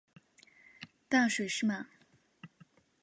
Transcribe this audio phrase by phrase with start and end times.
[1.07, 1.87] 大水苎麻